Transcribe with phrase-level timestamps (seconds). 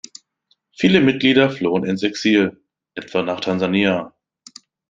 [0.71, 2.59] Viele Mitglieder flohen ins Exil,
[2.95, 4.15] etwa nach Tansania.